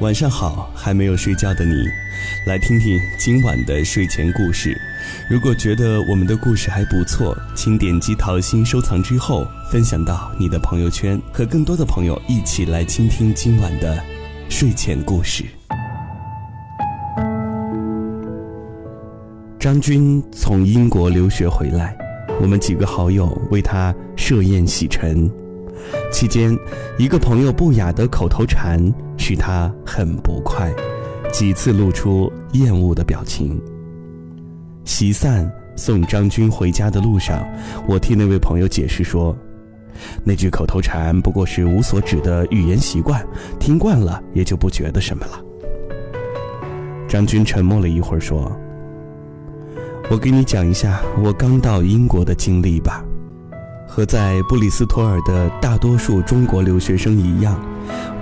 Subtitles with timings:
[0.00, 1.74] 晚上好，还没有睡觉的你，
[2.46, 4.80] 来听听今晚的睡前故事。
[5.28, 14.00] 如果觉得我们的故事还不错，请点击桃心收藏之后，分享到你的朋友圈，和更多的朋友一起来倾听今晚的
[14.48, 15.44] 睡前故事。
[19.58, 21.98] 张军从英国留学回来，
[22.40, 25.28] 我们几个好友为他设宴洗尘。
[26.12, 26.56] 期间，
[26.98, 28.80] 一个朋友不雅的口头禅
[29.28, 30.72] 使他很不快，
[31.30, 33.60] 几次露出厌恶的表情。
[34.86, 35.46] 席散
[35.76, 37.46] 送张军回家的路上，
[37.86, 39.36] 我替那位朋友解释说，
[40.24, 43.22] 那句口头禅不过是无所指的语言习惯，
[43.60, 45.44] 听惯了也就不觉得什么了。
[47.06, 48.50] 张军沉默了一会儿说
[50.10, 53.04] ：“我给你讲一下我刚到英国的经历吧。”
[53.88, 57.58] 和在布里斯托尔的大多数中国留学生一样，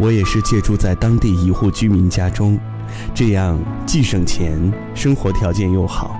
[0.01, 2.59] 我也是借住在当地一户居民家中，
[3.13, 6.19] 这样既省钱，生活条件又好。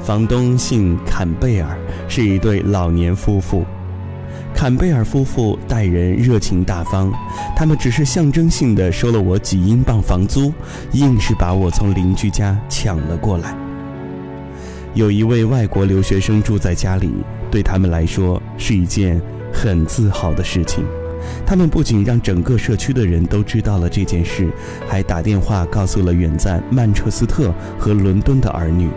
[0.00, 1.78] 房东姓坎贝尔，
[2.08, 3.64] 是一对老年夫妇。
[4.54, 7.12] 坎贝尔夫妇待人热情大方，
[7.54, 10.52] 他们只是象征性的收了我几英镑房租，
[10.92, 13.67] 硬是把我从邻居家抢了过来。
[14.94, 17.10] 有一位外国留学生住在家里。
[17.50, 19.18] 对他们来说是一件
[19.52, 20.84] 很自豪的事情。
[21.46, 24.50] 他们不仅让整个社区的人都知道了这件事，
[24.86, 28.88] 还打电话告诉了远在曼彻斯特和伦敦的儿女。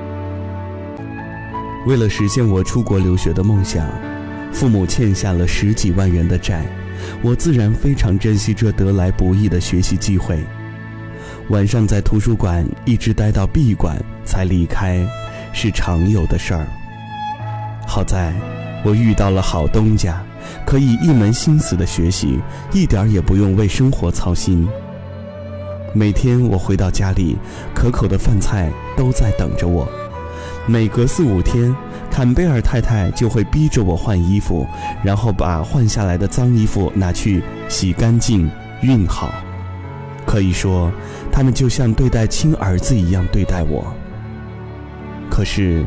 [1.88, 3.88] 为了实现我出国留学的梦想，
[4.52, 6.64] 父母欠下了十几万元的债，
[7.22, 10.38] 我自然非常珍惜这得来不易的学习机会。
[11.50, 15.04] 晚上在图书馆一直待到闭馆才离开，
[15.54, 16.66] 是常有的事儿。
[17.88, 18.34] 好在，
[18.84, 20.22] 我遇到了好东家，
[20.66, 22.40] 可以一门心思的学习，
[22.72, 24.68] 一点也不用为生活操心。
[25.94, 27.38] 每天我回到家里，
[27.76, 29.88] 可口的饭菜都在等着我。
[30.66, 31.76] 每隔四五天，
[32.10, 34.66] 坎贝尔太太就会逼着我换衣服，
[35.04, 38.50] 然后把换下来的脏衣服拿去洗干净、
[38.82, 39.34] 熨好。
[40.26, 40.90] 可以说，
[41.30, 43.94] 他们就像对待亲儿子一样对待我。
[45.32, 45.84] 可是，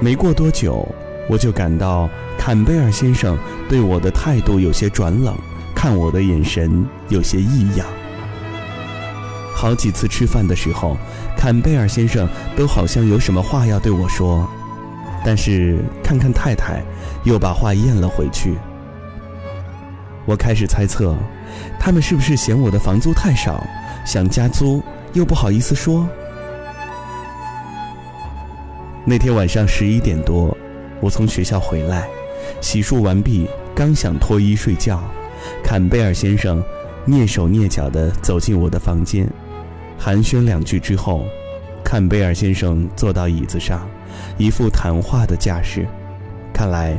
[0.00, 0.88] 没过多久。
[1.28, 2.08] 我就感到
[2.38, 3.36] 坎贝尔先生
[3.68, 5.36] 对我的态度有些转冷，
[5.74, 7.86] 看我的眼神有些异样。
[9.54, 10.96] 好几次吃饭的时候，
[11.36, 14.48] 坎贝尔先生都好像有什么话要对我说，
[15.22, 16.82] 但是看看太太，
[17.24, 18.54] 又把话咽了回去。
[20.24, 21.14] 我开始猜测，
[21.78, 23.62] 他们是不是嫌我的房租太少，
[24.06, 26.08] 想加租又不好意思说。
[29.10, 30.54] 那天晚上十一点多。
[31.00, 32.06] 我从学校回来，
[32.60, 35.02] 洗漱完毕，刚想脱衣睡觉，
[35.64, 36.62] 坎贝尔先生
[37.06, 39.26] 蹑手蹑脚地走进我的房间，
[39.98, 41.24] 寒暄两句之后，
[41.82, 43.88] 坎贝尔先生坐到椅子上，
[44.36, 45.86] 一副谈话的架势，
[46.52, 46.94] 看来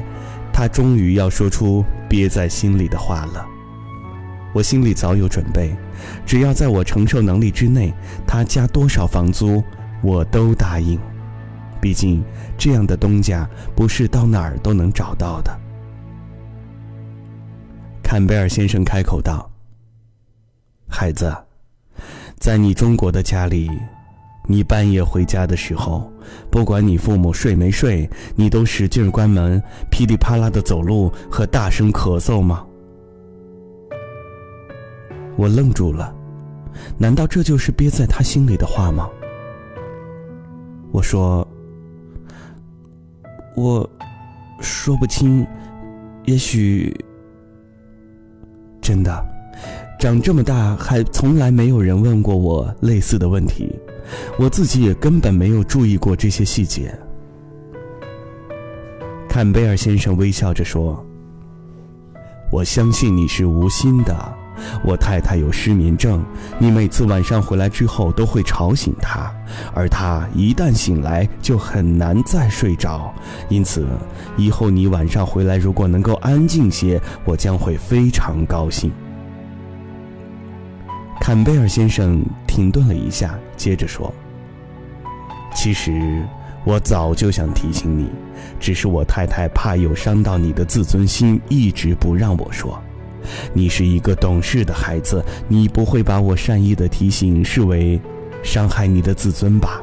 [0.51, 3.45] 他终于要说出憋在心里的话了。
[4.51, 5.75] 我心里早有准备，
[6.25, 7.93] 只要在我承受能力之内，
[8.25, 9.63] 他加多少房租，
[10.01, 10.99] 我都答应。
[11.81, 12.23] 毕竟，
[12.57, 15.57] 这样的东家不是到哪儿都能找到的。
[18.03, 19.49] 坎贝尔先生开口道
[20.89, 21.31] ：“孩子，
[22.37, 23.69] 在你中国的家里，
[24.47, 26.11] 你半夜回家的时候，
[26.49, 32.65] 不管你父母睡没睡，你都使劲关门，噼里啪啦的走路和大声咳嗽吗？”
[35.37, 36.13] 我愣住了，
[36.97, 39.09] 难道这就是憋在他心里的话吗？
[40.91, 41.47] 我说。
[43.59, 43.89] 我
[44.61, 45.45] 说不清，
[46.23, 46.95] 也许
[48.81, 49.21] 真的，
[49.99, 53.69] 长这么大还从来没有人问过我类似的问题，
[54.39, 56.97] 我自己也根本没有注意过这些细节。
[59.27, 61.05] 坎贝尔先生微笑着说
[62.53, 64.35] ：“我相信你是无心的。”
[64.83, 66.23] 我太太有失眠症，
[66.57, 69.31] 你每次晚上回来之后都会吵醒她，
[69.73, 73.13] 而她一旦醒来就很难再睡着。
[73.49, 73.85] 因此，
[74.37, 78.91] 以后你晚上回来如果能够安静些，我将会非常高兴。
[81.19, 84.11] 坎贝尔先生停顿了一下，接着说
[85.53, 86.23] ：“其实
[86.63, 88.09] 我早就想提醒你，
[88.59, 92.81] 只是我太太怕有伤到你的自尊心，一直不让我说。”
[93.53, 97.99] 你是一个懂事的孩子，你不会把我善意的提醒视为
[98.43, 99.81] 伤害你的自尊吧？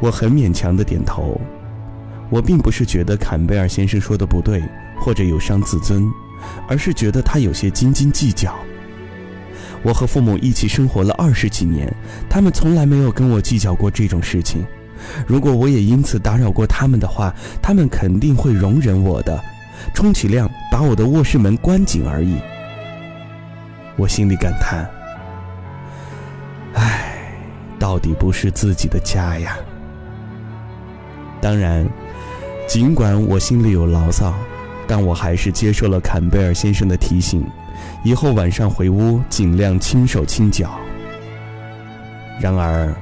[0.00, 1.40] 我很勉强的点头。
[2.30, 4.62] 我并不是觉得坎贝尔先生说的不对，
[5.00, 6.04] 或者有伤自尊，
[6.68, 8.54] 而是觉得他有些斤斤计较。
[9.82, 11.90] 我和父母一起生活了二十几年，
[12.28, 14.62] 他们从来没有跟我计较过这种事情。
[15.26, 19.42] 如果我也因此打扰过他们的话，他们肯定会容忍我的，
[19.94, 22.36] 充其量把我的卧室门关紧而已。
[23.96, 24.88] 我心里感叹：
[26.74, 27.32] 唉，
[27.78, 29.56] 到底不是自己的家呀。
[31.40, 31.88] 当然，
[32.66, 34.34] 尽管我心里有牢骚，
[34.86, 37.44] 但我还是接受了坎贝尔先生的提醒，
[38.04, 40.70] 以后晚上回屋尽量轻手轻脚。
[42.40, 42.94] 然而，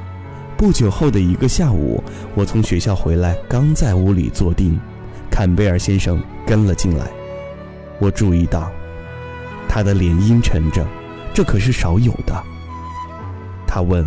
[0.56, 2.02] 不久后的一个下午，
[2.34, 4.78] 我从学校回来，刚在屋里坐定，
[5.36, 7.04] 坎贝尔先生跟了进来。
[7.98, 8.72] 我注意到，
[9.68, 10.82] 他的脸阴沉着，
[11.34, 12.42] 这可是少有的。
[13.66, 14.02] 他问：“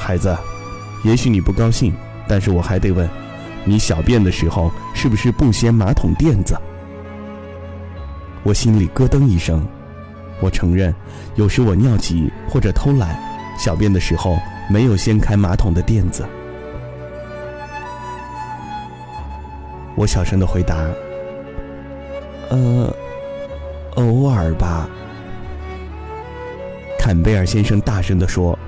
[0.00, 0.34] 孩子，
[1.04, 1.92] 也许你不高兴，
[2.26, 3.06] 但是我还得问，
[3.66, 6.56] 你小便的时候是不是不掀马桶垫子？”
[8.42, 9.62] 我心里咯噔一声，
[10.40, 10.94] 我承认，
[11.34, 13.14] 有时我尿急或者偷懒。
[13.58, 14.38] 小便的时候
[14.70, 16.26] 没有掀开马桶的垫子，
[19.96, 20.76] 我小声的回答
[22.50, 22.94] ：“呃，
[23.94, 24.88] 偶尔吧。”
[27.00, 28.58] 坎贝尔先生大声的说：“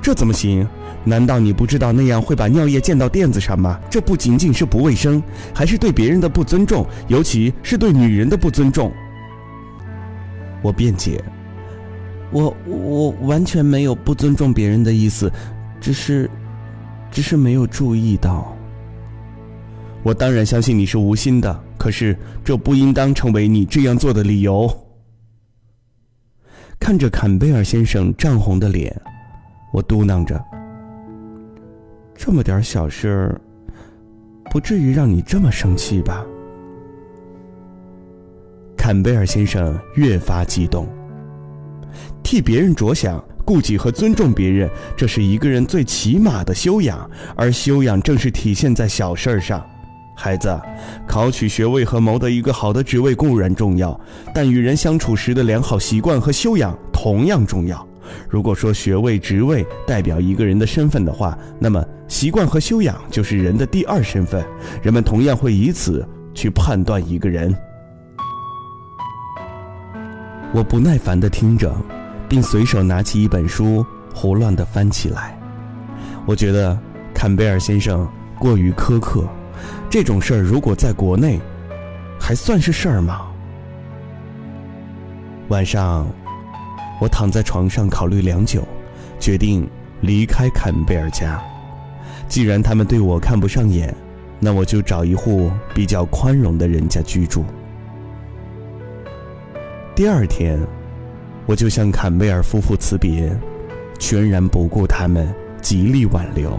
[0.00, 0.66] 这怎么行？
[1.04, 3.78] 难道你不知道那样会把尿液溅到垫子上吗？
[3.90, 8.92] 这不仅仅是不卫生，还是对别人的不尊重，尤其是对女人的不尊重。”
[10.62, 11.22] 我辩解。
[12.30, 15.30] 我我完全没有不尊重别人的意思，
[15.80, 16.30] 只是，
[17.10, 18.56] 只是没有注意到。
[20.02, 24.70] 我当然相信你是无心的，可是这不应当成为你这样做的理由。
[26.80, 29.00] 看着坎贝尔先生涨红的脸，
[29.72, 30.42] 我嘟囔着
[32.16, 33.32] ：“这么点小事，
[34.50, 36.26] 不至于让你这么生气吧？”
[38.76, 40.88] 坎贝尔先生越发激动。
[42.24, 49.64] 替别人着想、顾及和尊重别人，这是一个人最起码的修养，而修养正是体现在小事儿上。
[50.22, 50.56] 孩子，
[51.04, 54.00] 考取学位和谋得一个好的职位固然重要，
[54.32, 57.84] 但与人相处时的良好习惯和修养同样重要。
[58.28, 64.44] 如果说学位、职位代表一个人的身份的话，那么习惯和修养就是人的第二身份。
[64.80, 67.52] 人们同样会以此去判断一个人。
[70.54, 71.74] 我不耐烦地听着。
[72.28, 73.84] 并随手拿起一本书，
[74.14, 75.38] 胡乱地翻起来。
[76.24, 76.78] 我觉得
[77.12, 78.08] 坎贝尔先生
[78.38, 79.28] 过于苛刻。
[79.92, 81.38] 这种事儿如果在国内，
[82.18, 83.30] 还算是事儿吗？
[85.48, 86.10] 晚上，
[86.98, 88.66] 我躺在床上考虑良久，
[89.20, 89.68] 决定
[90.00, 91.38] 离开坎贝尔家。
[92.26, 93.94] 既然他们对我看不上眼，
[94.40, 97.44] 那我就找一户比较宽容的人家居住。
[99.94, 100.58] 第二天。
[101.44, 103.28] 我就向坎贝尔夫妇辞别，
[103.98, 105.28] 全然不顾他们
[105.60, 106.56] 极力挽留。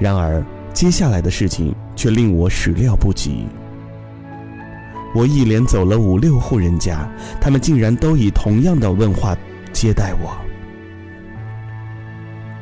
[0.00, 3.46] 然而，接下来的事情却令我始料不及。
[5.14, 7.06] 我一连走了五六户人家，
[7.40, 9.36] 他们竟然都以同样的问话
[9.72, 10.34] 接待我。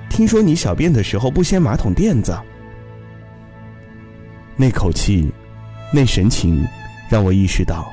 [0.08, 2.36] 听说你小便的时候不掀马桶垫子，
[4.56, 5.30] 那口气，
[5.94, 6.66] 那神情，
[7.08, 7.88] 让我意识到。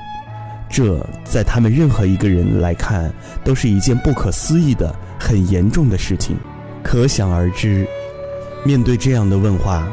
[0.68, 3.10] 这在他们任何一个人来看，
[3.44, 6.36] 都是一件不可思议的、很严重的事情。
[6.82, 7.86] 可想而知，
[8.64, 9.88] 面对这样的问话，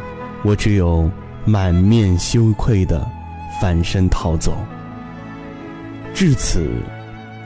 [0.45, 1.09] 我只有
[1.43, 3.03] 满面羞愧的
[3.59, 4.55] 反身逃走。
[6.13, 6.69] 至此，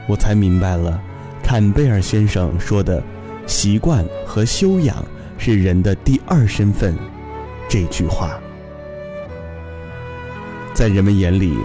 [0.06, 1.02] 我才明白了
[1.42, 3.02] 坎贝尔先生说的
[3.48, 5.04] “习惯和修养
[5.38, 6.94] 是人的第二身份”
[7.70, 8.38] 这句话，
[10.74, 11.58] 在人们眼里。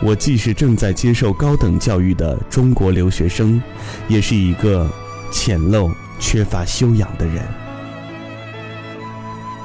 [0.00, 3.60] 我既是正在接受高等教育的中国留学生，
[4.06, 4.88] 也是一个
[5.32, 7.42] 浅陋、缺乏修养的人。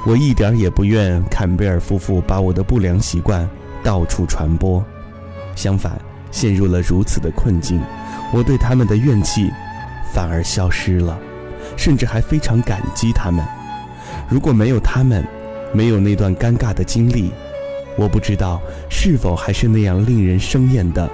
[0.05, 3.49] 我一点也不愿坎贝尔夫妇把我的不良习惯
[3.81, 4.83] 到处传播，
[5.55, 5.97] 相反，
[6.29, 7.81] 陷入了如此的困境，
[8.33, 9.49] 我对他们的怨气
[10.13, 11.17] 反而消失了，
[11.77, 13.45] 甚至还非常感激他们。
[14.29, 15.25] 如果没有他们，
[15.73, 17.31] 没有那段尴尬的经历。
[17.95, 21.09] 我不知道是否还是那样令人生厌的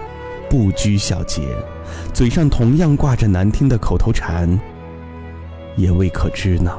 [0.49, 1.41] 不拘小节，
[2.13, 4.59] 嘴上同样挂着难听的口头禅，
[5.75, 6.71] 也未可知呢。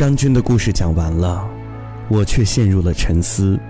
[0.00, 1.46] 张军的故事讲完了
[2.08, 3.60] 我却陷入了沉思。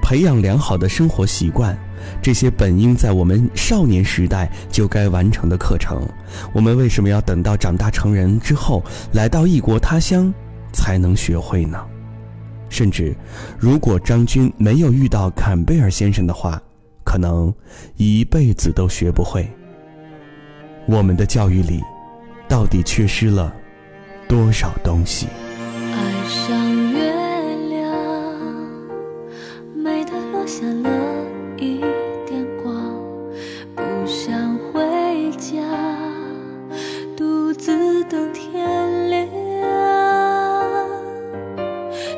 [0.00, 1.78] 培养良好的生活习惯
[2.22, 6.00] 这些本应在我们少年时代就该完成的课程
[6.54, 8.82] 我们为什么要等到长大成人之后
[9.12, 10.32] 来到异国他乡
[10.72, 11.78] 才能学会呢？
[12.70, 13.14] 甚至
[13.58, 16.58] 如果张军没有遇到坎贝尔先生的话
[17.04, 17.52] 可能
[17.96, 19.46] 一辈子都学不会。
[20.86, 21.82] 我们的教育里
[22.48, 23.54] 到底缺失了
[24.28, 25.26] 多少东西。
[25.90, 27.12] 爱上月
[27.70, 27.90] 亮
[29.74, 30.90] 美的落下了
[31.56, 31.78] 一
[32.26, 32.74] 点光
[33.74, 35.58] 不想回家
[37.16, 39.28] 独自等天亮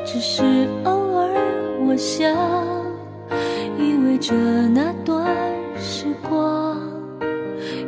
[0.05, 0.43] 只是
[0.83, 1.29] 偶尔
[1.87, 2.29] 我想
[3.79, 4.35] 依偎着
[4.67, 5.25] 那段
[5.79, 6.77] 时光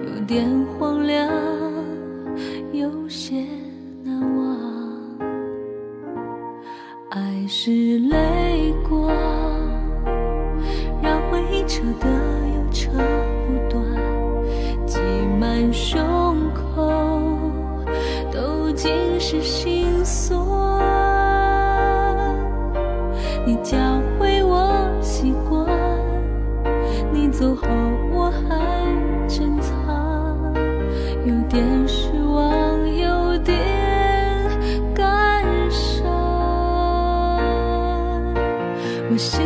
[0.06, 0.50] 有点
[0.80, 1.33] 荒凉。
[27.34, 27.68] 走后
[28.12, 30.54] 我还珍藏。
[31.26, 33.58] 有点失望有点
[34.94, 36.06] 感伤。
[39.10, 39.42] 我希